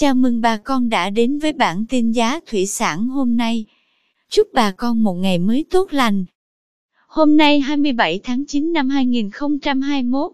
[0.00, 3.64] Chào mừng bà con đã đến với bản tin giá thủy sản hôm nay.
[4.30, 6.24] Chúc bà con một ngày mới tốt lành.
[7.06, 10.32] Hôm nay 27 tháng 9 năm 2021,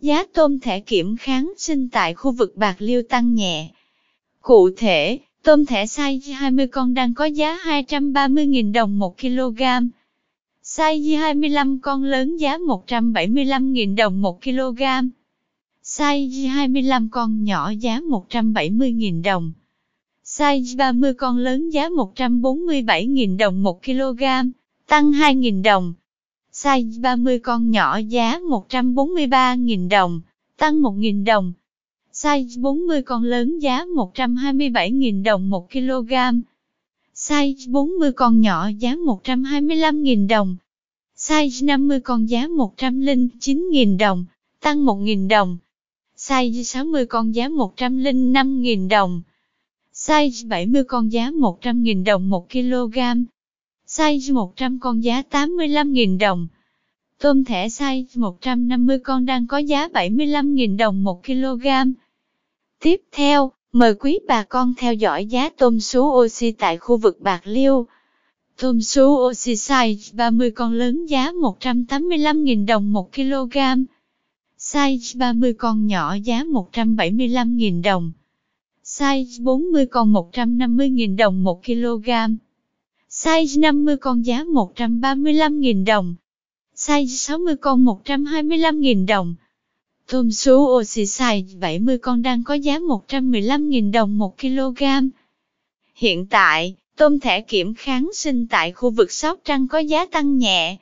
[0.00, 3.70] giá tôm thẻ kiểm kháng sinh tại khu vực Bạc Liêu tăng nhẹ.
[4.40, 9.62] Cụ thể, tôm thẻ size 20 con đang có giá 230.000 đồng 1 kg.
[10.64, 14.82] Size 25 con lớn giá 175.000 đồng 1 kg.
[15.96, 19.52] Size 25 con nhỏ giá 170.000 đồng.
[20.24, 24.22] Size 30 con lớn giá 147.000 đồng 1 kg,
[24.86, 25.94] tăng 2.000 đồng.
[26.52, 30.20] Size 30 con nhỏ giá 143.000 đồng,
[30.56, 31.52] tăng 1.000 đồng.
[32.12, 36.12] Size 40 con lớn giá 127.000 đồng 1 kg.
[37.14, 40.56] Size 40 con nhỏ giá 125.000 đồng.
[41.16, 44.24] Size 50 con giá 109.000 đồng,
[44.60, 45.58] tăng 1.000 đồng.
[46.28, 49.22] Size 60 con giá 105.000 đồng.
[49.92, 52.98] Size 70 con giá 100.000 đồng 1 kg.
[53.86, 56.48] Size 100 con giá 85.000 đồng.
[57.18, 61.66] Tôm thẻ size 150 con đang có giá 75.000 đồng 1 kg.
[62.80, 67.20] Tiếp theo, mời quý bà con theo dõi giá tôm sú oxy tại khu vực
[67.20, 67.86] Bạc Liêu.
[68.60, 73.58] Tôm sú oxy size 30 con lớn giá 185.000 đồng 1 kg.
[74.72, 78.12] Size 30 con nhỏ giá 175.000 đồng.
[78.84, 82.10] Size 40 con 150.000 đồng 1 kg.
[83.10, 86.14] Size 50 con giá 135.000 đồng.
[86.76, 89.34] Size 60 con 125.000 đồng.
[90.06, 94.82] Tôm sú oxy size 70 con đang có giá 115.000 đồng 1 kg.
[95.94, 100.38] Hiện tại, tôm thẻ kiểm kháng sinh tại khu vực Sóc Trăng có giá tăng
[100.38, 100.76] nhẹ.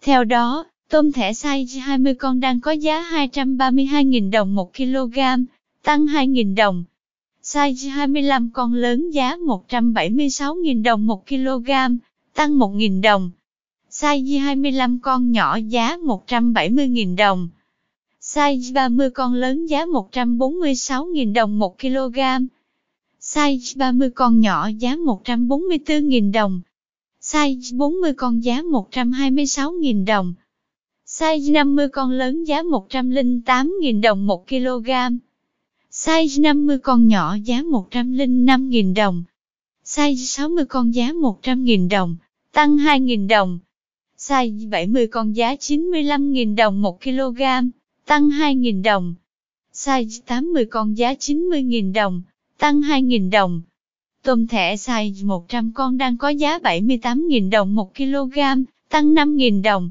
[0.00, 0.64] Theo đó,
[0.94, 5.18] tôm thẻ size 20 con đang có giá 232.000 đồng 1 kg,
[5.82, 6.84] tăng 2.000 đồng.
[7.42, 11.70] Size 25 con lớn giá 176.000 đồng 1 kg,
[12.34, 13.30] tăng 1.000 đồng.
[13.90, 17.48] Size 25 con nhỏ giá 170.000 đồng.
[18.20, 22.18] Size 30 con lớn giá 146.000 đồng 1 kg.
[23.20, 26.60] Size 30 con nhỏ giá 144.000 đồng.
[27.22, 30.34] Size 40 con giá 126.000 đồng.
[31.18, 34.90] Size 50 con lớn giá 108.000 đồng 1 kg.
[35.90, 39.22] Size 50 con nhỏ giá 105.000 đồng.
[39.84, 42.16] Size 60 con giá 100.000 đồng,
[42.52, 43.58] tăng 2.000 đồng.
[44.18, 47.42] Size 70 con giá 95.000 đồng 1 kg,
[48.06, 49.14] tăng 2.000 đồng.
[49.74, 52.22] Size 80 con giá 90.000 đồng,
[52.58, 53.62] tăng 2.000 đồng.
[54.22, 58.38] Tôm thẻ size 100 con đang có giá 78.000 đồng 1 kg,
[58.88, 59.90] tăng 5.000 đồng.